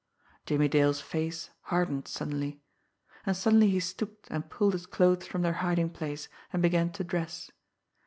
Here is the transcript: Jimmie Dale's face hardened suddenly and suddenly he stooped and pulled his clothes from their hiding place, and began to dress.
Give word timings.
Jimmie 0.47 0.67
Dale's 0.67 0.99
face 0.99 1.51
hardened 1.65 2.07
suddenly 2.07 2.59
and 3.23 3.37
suddenly 3.37 3.69
he 3.69 3.79
stooped 3.79 4.27
and 4.31 4.49
pulled 4.49 4.73
his 4.73 4.87
clothes 4.87 5.27
from 5.27 5.43
their 5.43 5.53
hiding 5.61 5.91
place, 5.91 6.27
and 6.51 6.59
began 6.63 6.91
to 6.93 7.03
dress. 7.03 7.51